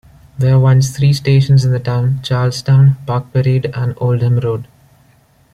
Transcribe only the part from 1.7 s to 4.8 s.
the town: Charlestown, Park Parade and Oldham Road.